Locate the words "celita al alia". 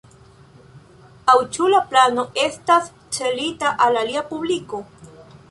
3.19-4.27